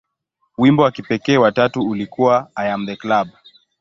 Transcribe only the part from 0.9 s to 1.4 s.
kipekee